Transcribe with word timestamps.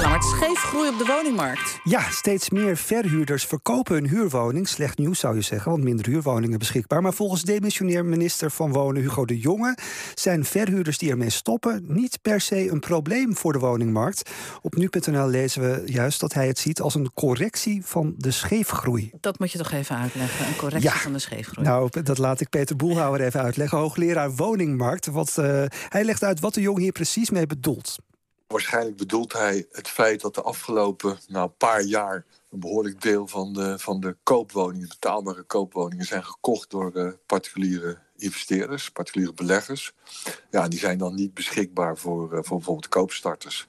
Lammert, 0.00 0.24
scheef 0.24 0.58
groei 0.58 0.88
op 0.88 0.98
de 0.98 1.04
woningmarkt. 1.04 1.78
Ja, 1.84 2.10
steeds 2.10 2.50
meer 2.50 2.76
verhuurders 2.76 3.44
verkopen 3.44 3.94
hun 3.94 4.08
huurwoning. 4.08 4.68
Slecht 4.68 4.98
nieuws 4.98 5.18
zou 5.18 5.34
je 5.34 5.40
zeggen, 5.42 5.70
want 5.70 5.84
minder 5.84 6.06
huurwoningen 6.06 6.58
beschikbaar. 6.58 7.02
Maar 7.02 7.12
volgens 7.12 7.42
demissionair 7.42 8.04
minister 8.04 8.50
van 8.50 8.72
Wonen 8.72 9.02
Hugo 9.02 9.24
de 9.24 9.38
Jonge 9.38 9.76
zijn 10.14 10.44
verhuurders 10.44 10.98
die 10.98 11.10
ermee 11.10 11.30
stoppen 11.30 11.84
niet 11.86 12.18
per 12.22 12.40
se 12.40 12.70
een 12.70 12.80
probleem 12.80 13.36
voor 13.36 13.52
de 13.52 13.58
woningmarkt. 13.58 14.30
Op 14.62 14.74
nu.nl 14.74 15.26
lezen 15.28 15.62
we 15.62 15.82
juist 15.86 16.20
dat 16.20 16.32
hij 16.32 16.46
het 16.46 16.58
ziet 16.58 16.80
als 16.80 16.94
een 16.94 17.10
correctie 17.14 17.82
van 17.84 18.14
de 18.16 18.30
scheefgroei. 18.30 19.10
Dat 19.20 19.38
moet 19.38 19.52
je 19.52 19.58
toch 19.58 19.72
even 19.72 19.96
uitleggen, 19.96 20.46
een 20.46 20.56
correctie 20.56 20.90
Ja. 20.90 20.96
van 20.96 21.12
de 21.12 21.18
scheefgroei. 21.18 21.66
Nou, 21.66 22.02
dat 22.02 22.18
laat 22.18 22.40
ik 22.40 22.48
Peter 22.48 22.76
Boelhouwer 22.76 23.20
even 23.20 23.40
uitleggen, 23.42 23.78
hoogleraar 23.78 24.34
woningmarkt. 24.34 25.06
Wat, 25.06 25.38
eh, 25.38 25.64
hij 25.88 26.04
legt 26.04 26.24
uit 26.24 26.40
wat 26.40 26.54
de 26.54 26.60
Jong 26.60 26.78
hier 26.78 26.92
precies 26.92 27.30
mee 27.30 27.46
bedoelt. 27.46 27.96
Waarschijnlijk 28.50 28.96
bedoelt 28.96 29.32
hij 29.32 29.66
het 29.72 29.88
feit 29.88 30.20
dat 30.20 30.34
de 30.34 30.42
afgelopen 30.42 31.18
nou, 31.28 31.48
paar 31.48 31.82
jaar 31.82 32.24
een 32.50 32.60
behoorlijk 32.60 33.02
deel 33.02 33.26
van 33.26 33.52
de, 33.52 33.78
van 33.78 34.00
de 34.00 34.16
koopwoningen, 34.22 34.88
betaalbare 34.88 35.42
koopwoningen, 35.42 36.04
zijn 36.04 36.24
gekocht 36.24 36.70
door 36.70 36.92
eh, 36.94 37.12
particuliere 37.26 37.98
investeerders, 38.20 38.90
particuliere 38.90 39.34
beleggers. 39.34 39.92
Ja, 40.50 40.68
die 40.68 40.78
zijn 40.78 40.98
dan 40.98 41.14
niet 41.14 41.34
beschikbaar 41.34 41.98
voor, 41.98 42.32
eh, 42.32 42.38
voor 42.42 42.56
bijvoorbeeld 42.56 42.88
koopstarters. 42.88 43.68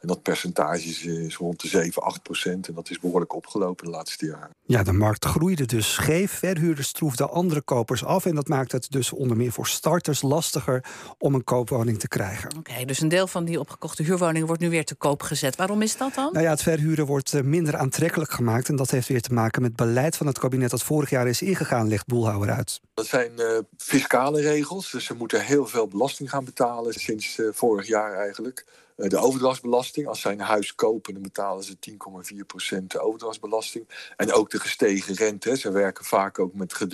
En 0.00 0.08
dat 0.08 0.22
percentage 0.22 0.88
is, 0.88 1.04
is 1.04 1.36
rond 1.36 1.60
de 1.60 1.68
7, 1.68 2.02
8 2.02 2.22
procent. 2.22 2.68
En 2.68 2.74
dat 2.74 2.90
is 2.90 2.98
behoorlijk 2.98 3.34
opgelopen 3.34 3.84
de 3.84 3.90
laatste 3.90 4.26
jaren. 4.26 4.50
Ja, 4.64 4.82
de 4.82 4.92
markt 4.92 5.24
groeide 5.24 5.66
dus 5.66 5.92
scheef. 5.92 6.32
Verhuurders 6.32 6.92
troefden 6.92 7.30
andere 7.30 7.60
kopers 7.60 8.04
af. 8.04 8.26
En 8.26 8.34
dat 8.34 8.48
maakt 8.48 8.72
het 8.72 8.90
dus 8.90 9.12
onder 9.12 9.36
meer 9.36 9.52
voor 9.52 9.66
starters 9.66 10.22
lastiger 10.22 10.84
om 11.18 11.34
een 11.34 11.44
koopwoning 11.44 11.98
te 11.98 12.08
krijgen. 12.08 12.56
Oké, 12.58 12.84
dus 12.84 13.00
een 13.00 13.08
deel 13.08 13.26
van 13.26 13.44
die 13.44 13.60
opgekochte 13.60 14.02
huurwoningen 14.02 14.46
wordt 14.46 14.62
nu 14.62 14.70
weer 14.70 14.84
te 14.84 14.94
koop 14.94 15.22
gezet. 15.22 15.56
Waarom 15.56 15.82
is 15.82 15.96
dat 15.96 16.14
dan? 16.14 16.32
Nou 16.32 16.44
ja, 16.44 16.50
het 16.50 16.62
verhuren 16.62 17.06
wordt 17.06 17.34
eh, 17.34 17.42
minder 17.42 17.76
aantrekkelijk 17.76 18.30
gemaakt. 18.30 18.68
En 18.68 18.76
dat 18.76 18.90
heeft 18.90 19.08
weer 19.08 19.22
te 19.22 19.32
maken 19.32 19.62
met 19.62 19.76
beleid 19.76 20.16
van 20.16 20.26
het 20.26 20.38
kabinet 20.38 20.70
dat 20.70 20.82
vorig 20.82 21.10
jaar 21.10 21.28
is 21.28 21.42
ingegaan, 21.42 21.88
legt 21.88 22.06
Boelhouwer 22.06 22.50
uit. 22.50 22.80
Dat 22.94 23.06
zijn 23.06 23.38
eh, 23.38 23.58
fiscale 23.76 24.40
regels. 24.40 24.90
Dus 24.90 25.04
ze 25.04 25.14
moeten 25.14 25.44
heel 25.44 25.66
veel 25.66 25.88
belasting 25.88 26.30
gaan 26.30 26.44
betalen 26.44 26.92
sinds 26.94 27.38
eh, 27.38 27.46
vorig 27.52 27.86
jaar 27.86 28.14
eigenlijk. 28.14 28.66
Eh, 28.96 29.08
de 29.08 29.18
overdrachtsbelasting. 29.18 30.06
Als 30.06 30.20
zij 30.20 30.32
een 30.32 30.40
huis 30.40 30.74
kopen, 30.74 31.12
dan 31.12 31.22
betalen 31.22 31.64
ze 31.64 31.78
10,4% 31.78 32.90
de 32.90 33.00
overdrachtsbelasting. 33.00 34.12
En 34.16 34.32
ook 34.32 34.50
de 34.50 34.60
gestegen 34.60 35.14
rente. 35.14 35.48
hè. 35.48 35.56
Ze 35.56 35.70
werken 35.70 36.04
vaak 36.04 36.38
ook 36.38 36.54
met 36.54 36.86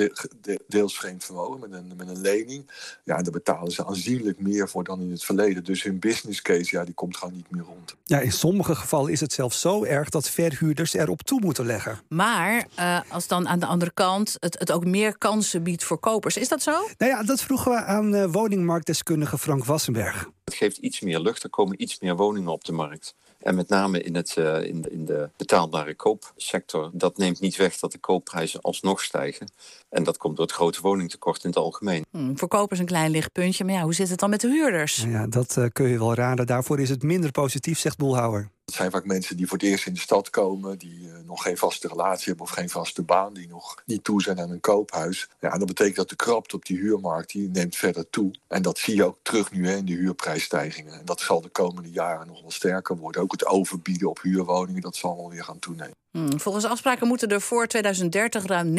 deels 0.66 0.98
vreemd 0.98 1.24
vermogen, 1.24 1.60
met 1.60 1.72
een, 1.72 1.92
met 1.96 2.08
een 2.08 2.20
lening. 2.20 2.70
Ja, 3.04 3.16
en 3.16 3.22
daar 3.22 3.32
betalen 3.32 3.72
ze 3.72 3.86
aanzienlijk 3.86 4.40
meer 4.40 4.68
voor 4.68 4.84
dan 4.84 5.00
in 5.00 5.10
het 5.10 5.24
verleden. 5.24 5.64
Dus 5.64 5.82
hun 5.82 5.98
business 5.98 6.42
case, 6.42 6.76
ja, 6.76 6.84
die 6.84 6.94
komt 6.94 7.16
gewoon 7.16 7.34
niet 7.34 7.50
meer 7.50 7.62
rond. 7.62 7.96
Ja, 8.04 8.20
in 8.20 8.32
sommige 8.32 8.74
gevallen 8.74 9.12
is 9.12 9.20
het 9.20 9.32
zelfs 9.32 9.60
zo 9.60 9.84
erg 9.84 10.08
dat 10.08 10.30
verhuurders 10.30 10.92
erop 10.92 11.22
toe 11.22 11.40
moeten 11.40 11.66
leggen. 11.66 12.00
Maar 12.08 12.66
eh, 12.74 13.00
als 13.08 13.26
dan 13.26 13.48
aan 13.48 13.58
de 13.58 13.66
andere 13.66 13.90
kant 13.94 14.36
het, 14.38 14.58
het 14.58 14.72
ook 14.72 14.84
meer 14.84 15.18
kansen 15.18 15.62
biedt 15.62 15.84
voor 15.84 15.98
kopers, 15.98 16.36
is 16.36 16.48
dat 16.48 16.62
zo? 16.62 16.72
Nou 16.98 17.12
ja, 17.12 17.22
dat 17.22 17.40
vroegen 17.40 17.70
we 17.70 17.82
aan 17.82 18.14
eh, 18.14 18.32
woningmarktdeskundige 18.32 19.38
Frank 19.38 19.64
Wassenberg. 19.64 20.28
Het 20.48 20.56
geeft 20.56 20.76
iets 20.76 21.00
meer 21.00 21.20
lucht, 21.20 21.42
er 21.42 21.50
komen 21.50 21.82
iets 21.82 22.00
meer 22.00 22.16
woningen 22.16 22.50
op 22.50 22.64
de 22.64 22.72
markt. 22.72 23.14
En 23.38 23.54
met 23.54 23.68
name 23.68 24.02
in, 24.02 24.14
het, 24.14 24.36
eh, 24.36 24.62
in, 24.62 24.80
de, 24.80 24.90
in 24.90 25.04
de 25.04 25.30
betaalbare 25.36 25.94
koopsector, 25.94 26.90
dat 26.92 27.16
neemt 27.16 27.40
niet 27.40 27.56
weg 27.56 27.78
dat 27.78 27.92
de 27.92 27.98
koopprijzen 27.98 28.60
alsnog 28.60 29.02
stijgen. 29.02 29.52
En 29.88 30.04
dat 30.04 30.16
komt 30.16 30.36
door 30.36 30.46
het 30.46 30.54
grote 30.54 30.80
woningtekort 30.80 31.44
in 31.44 31.48
het 31.50 31.58
algemeen. 31.58 32.04
Hm, 32.10 32.34
voor 32.34 32.48
kopers 32.48 32.80
een 32.80 32.86
klein 32.86 33.10
lichtpuntje, 33.10 33.64
maar 33.64 33.74
ja, 33.74 33.82
hoe 33.82 33.94
zit 33.94 34.08
het 34.08 34.18
dan 34.18 34.30
met 34.30 34.40
de 34.40 34.48
huurders? 34.48 34.96
Nou 34.96 35.10
ja, 35.10 35.26
dat 35.26 35.56
eh, 35.56 35.64
kun 35.72 35.88
je 35.88 35.98
wel 35.98 36.14
raden. 36.14 36.46
Daarvoor 36.46 36.80
is 36.80 36.88
het 36.88 37.02
minder 37.02 37.30
positief, 37.30 37.78
zegt 37.78 37.96
Boelhouwer. 37.96 38.50
Dat 38.68 38.76
zijn 38.76 38.90
vaak 38.90 39.04
mensen 39.04 39.36
die 39.36 39.46
voor 39.46 39.58
het 39.58 39.66
eerst 39.66 39.86
in 39.86 39.92
de 39.92 40.00
stad 40.00 40.30
komen, 40.30 40.78
die 40.78 41.10
eh, 41.12 41.18
nog 41.24 41.42
geen 41.42 41.56
vaste 41.56 41.88
relatie 41.88 42.24
hebben 42.24 42.44
of 42.44 42.50
geen 42.50 42.68
vaste 42.68 43.02
baan, 43.02 43.34
die 43.34 43.48
nog 43.48 43.82
niet 43.86 44.04
toe 44.04 44.22
zijn 44.22 44.40
aan 44.40 44.50
een 44.50 44.60
koophuis. 44.60 45.28
Ja, 45.40 45.58
dat 45.58 45.66
betekent 45.66 45.96
dat 45.96 46.08
de 46.08 46.16
krapte 46.16 46.56
op 46.56 46.64
die 46.64 46.78
huurmarkt 46.78 47.32
die 47.32 47.48
neemt 47.48 47.76
verder 47.76 48.10
toe. 48.10 48.30
En 48.48 48.62
dat 48.62 48.78
zie 48.78 48.96
je 48.96 49.04
ook 49.04 49.18
terug 49.22 49.52
nu 49.52 49.68
hè, 49.68 49.76
in 49.76 49.84
de 49.84 49.92
huurprijsstijgingen. 49.92 50.92
En 50.92 51.04
dat 51.04 51.20
zal 51.20 51.40
de 51.40 51.48
komende 51.48 51.90
jaren 51.90 52.26
nog 52.26 52.40
wel 52.40 52.50
sterker 52.50 52.96
worden. 52.96 53.22
Ook 53.22 53.32
het 53.32 53.46
overbieden 53.46 54.08
op 54.08 54.22
huurwoningen, 54.22 54.82
dat 54.82 54.96
zal 54.96 55.16
wel 55.16 55.30
weer 55.30 55.44
gaan 55.44 55.58
toenemen. 55.58 55.96
Hm, 56.10 56.38
volgens 56.38 56.64
afspraken 56.64 57.06
moeten 57.06 57.28
er 57.28 57.40
voor 57.40 57.66
2030 57.66 58.46
ruim 58.46 58.74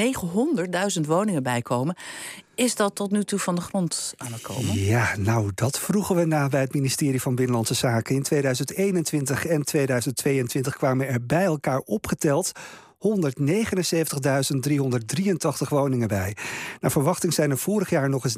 900.000 0.96 1.08
woningen 1.08 1.44
bijkomen. 1.44 1.96
Is 2.60 2.76
dat 2.76 2.96
tot 2.96 3.12
nu 3.12 3.24
toe 3.24 3.40
van 3.40 3.56
de 3.56 3.62
grond 3.62 4.14
aan 4.18 4.32
het 4.32 4.42
komen? 4.42 4.80
Ja, 4.80 5.16
nou, 5.18 5.52
dat 5.56 5.80
vroegen 5.80 6.16
we 6.16 6.26
na 6.26 6.48
bij 6.48 6.62
het 6.62 6.74
ministerie 6.74 7.22
van 7.22 7.36
Binnenlandse 7.36 7.74
Zaken. 7.74 8.16
In 8.16 8.24
2021 8.24 9.46
en 9.46 9.66
2022 9.66 10.76
kwamen 10.78 11.08
er 11.08 11.26
bij 11.26 11.44
elkaar 11.44 11.80
opgeteld 11.80 12.52
179.383 13.08 13.12
woningen 15.70 16.08
bij. 16.08 16.36
Naar 16.80 16.92
verwachting 16.92 17.34
zijn 17.34 17.52
er 17.52 17.58
vorig 17.58 17.90
jaar 17.90 18.10
nog 18.10 18.24
eens 18.24 18.38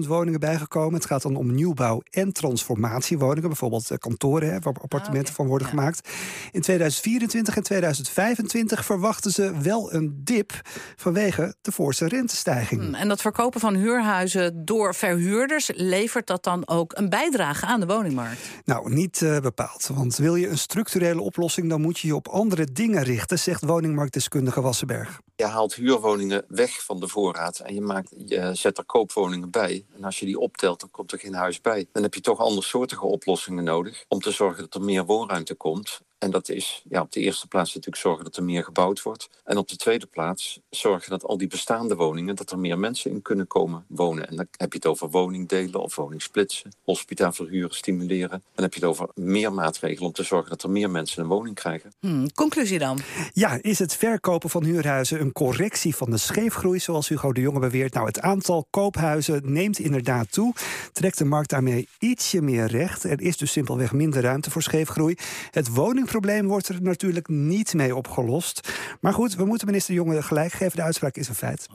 90.000 0.00 0.06
woningen 0.06 0.40
bijgekomen. 0.40 0.94
Het 0.94 1.06
gaat 1.06 1.22
dan 1.22 1.36
om 1.36 1.54
nieuwbouw 1.54 2.02
en 2.10 2.32
transformatiewoningen. 2.32 3.48
Bijvoorbeeld 3.48 3.90
eh, 3.90 3.98
kantoren 3.98 4.52
hè, 4.52 4.58
waar 4.60 4.74
appartementen 4.82 5.24
oké. 5.26 5.34
van 5.34 5.46
worden 5.46 5.66
Ja. 5.66 5.72
gemaakt. 5.74 6.08
In 6.52 6.60
2024 6.60 7.56
en 7.56 7.62
2025 7.62 8.84
verwachten 8.84 9.30
ze 9.30 9.52
wel 9.62 9.92
een 9.92 10.20
dip 10.24 10.60
vanwege 10.96 11.54
de 11.62 11.72
voorste 11.72 12.08
rentestijging. 12.08 12.82
Hm, 12.82 12.94
En 12.94 13.08
dat 13.08 13.20
verkopen 13.20 13.60
van 13.60 13.74
huurhuizen 13.74 14.64
door 14.64 14.94
verhuurders, 14.94 15.70
levert 15.74 16.26
dat 16.26 16.44
dan 16.44 16.68
ook 16.68 16.92
een 16.96 17.08
bijdrage 17.08 17.66
aan 17.66 17.80
de 17.80 17.86
woningmarkt? 17.86 18.40
Nou, 18.64 18.94
niet 18.94 19.22
eh, 19.22 19.38
bepaald. 19.38 19.90
Want 19.94 20.16
wil 20.16 20.36
je 20.36 20.48
een 20.48 20.58
structurele 20.58 21.20
oplossing, 21.20 21.68
dan 21.68 21.80
moet 21.80 21.98
je 21.98 22.06
je 22.06 22.14
op 22.14 22.28
andere 22.28 22.72
dingen 22.72 23.02
richten, 23.02 23.38
zegt 23.38 23.55
woningmarktdeskundige 23.64 24.60
Wassenberg. 24.60 25.20
Je 25.36 25.44
haalt 25.44 25.74
huurwoningen 25.74 26.44
weg 26.48 26.84
van 26.84 27.00
de 27.00 27.08
voorraad 27.08 27.58
en 27.58 27.74
je, 27.74 27.80
maakt, 27.80 28.14
je 28.26 28.50
zet 28.54 28.78
er 28.78 28.84
koopwoningen 28.84 29.50
bij. 29.50 29.86
En 29.96 30.04
als 30.04 30.18
je 30.18 30.26
die 30.26 30.38
optelt, 30.38 30.80
dan 30.80 30.90
komt 30.90 31.12
er 31.12 31.18
geen 31.18 31.34
huis 31.34 31.60
bij. 31.60 31.86
Dan 31.92 32.02
heb 32.02 32.14
je 32.14 32.20
toch 32.20 32.38
andersoortige 32.38 33.06
oplossingen 33.06 33.64
nodig 33.64 34.04
om 34.08 34.20
te 34.20 34.30
zorgen 34.30 34.62
dat 34.62 34.74
er 34.74 34.80
meer 34.80 35.04
woonruimte 35.04 35.54
komt. 35.54 36.00
En 36.18 36.30
dat 36.30 36.48
is 36.48 36.82
ja, 36.88 37.00
op 37.00 37.12
de 37.12 37.20
eerste 37.20 37.46
plaats 37.46 37.74
natuurlijk 37.74 38.02
zorgen 38.02 38.24
dat 38.24 38.36
er 38.36 38.44
meer 38.44 38.64
gebouwd 38.64 39.02
wordt. 39.02 39.30
En 39.44 39.56
op 39.56 39.68
de 39.68 39.76
tweede 39.76 40.06
plaats 40.06 40.60
zorgen 40.70 41.10
dat 41.10 41.24
al 41.24 41.36
die 41.36 41.48
bestaande 41.48 41.96
woningen, 41.96 42.36
dat 42.36 42.50
er 42.50 42.58
meer 42.58 42.78
mensen 42.78 43.10
in 43.10 43.22
kunnen 43.22 43.46
komen 43.46 43.84
wonen. 43.88 44.28
En 44.28 44.36
dan 44.36 44.46
heb 44.50 44.72
je 44.72 44.78
het 44.78 44.86
over 44.86 45.10
woningdelen 45.10 45.80
of 45.80 45.96
woningsplitsen, 45.96 46.72
hospita 46.82 47.32
verhuren, 47.32 47.74
stimuleren. 47.74 48.42
Dan 48.54 48.64
heb 48.64 48.74
je 48.74 48.80
het 48.80 48.88
over 48.88 49.08
meer 49.14 49.52
maatregelen 49.52 50.06
om 50.06 50.12
te 50.12 50.22
zorgen 50.22 50.50
dat 50.50 50.62
er 50.62 50.70
meer 50.70 50.90
mensen 50.90 51.22
een 51.22 51.28
woning 51.28 51.54
krijgen. 51.54 51.92
Hm, 52.00 52.26
conclusie 52.34 52.78
dan? 52.78 52.98
Ja, 53.32 53.58
is 53.60 53.78
het 53.78 53.94
verkopen 53.94 54.50
van 54.50 54.64
huurhuizen 54.64 55.20
een 55.20 55.32
correctie 55.32 55.96
van 55.96 56.10
de 56.10 56.16
scheefgroei, 56.16 56.78
zoals 56.78 57.08
Hugo 57.08 57.32
de 57.32 57.40
Jonge 57.40 57.58
beweert? 57.58 57.94
Nou, 57.94 58.06
het 58.06 58.20
aantal 58.20 58.66
koophuizen 58.70 59.52
neemt 59.52 59.78
inderdaad 59.78 60.32
toe. 60.32 60.54
Trekt 60.92 61.18
de 61.18 61.24
markt 61.24 61.50
daarmee 61.50 61.88
ietsje 61.98 62.42
meer 62.42 62.66
recht. 62.66 63.04
Er 63.04 63.20
is 63.20 63.36
dus 63.36 63.52
simpelweg 63.52 63.92
minder 63.92 64.22
ruimte 64.22 64.50
voor 64.50 64.62
scheefgroei. 64.62 65.14
Het 65.50 65.74
woningprobleem 66.06 66.46
wordt 66.46 66.68
er 66.68 66.82
natuurlijk 66.82 67.28
niet 67.28 67.74
mee 67.74 67.96
opgelost. 67.96 68.72
Maar 69.00 69.12
goed, 69.12 69.34
we 69.34 69.44
moeten 69.44 69.66
minister 69.66 69.94
Jonge 69.94 70.22
gelijk 70.22 70.52
geven. 70.52 70.76
De 70.76 70.82
uitspraak 70.82 71.16
is 71.16 71.28
een 71.28 71.34
feit. 71.34 71.66